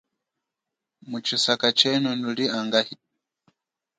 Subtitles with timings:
[1.09, 2.95] Mutshisaka tshenu nuli angahi.